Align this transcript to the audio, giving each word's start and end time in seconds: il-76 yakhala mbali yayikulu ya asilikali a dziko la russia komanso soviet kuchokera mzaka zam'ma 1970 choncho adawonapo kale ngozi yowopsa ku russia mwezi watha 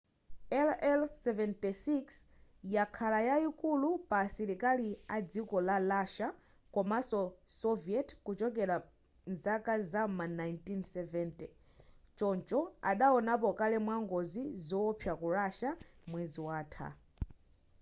il-76 0.59 1.87
yakhala 2.75 3.17
mbali 3.19 3.29
yayikulu 3.29 3.89
ya 4.09 4.17
asilikali 4.25 4.87
a 5.15 5.17
dziko 5.29 5.57
la 5.67 5.75
russia 5.91 6.27
komanso 6.73 7.21
soviet 7.59 8.09
kuchokera 8.25 8.75
mzaka 9.31 9.73
zam'ma 9.91 10.25
1970 10.27 11.49
choncho 12.17 12.59
adawonapo 12.89 13.49
kale 13.59 13.77
ngozi 14.05 14.43
yowopsa 14.67 15.11
ku 15.19 15.27
russia 15.39 15.71
mwezi 16.09 16.39
watha 16.47 16.87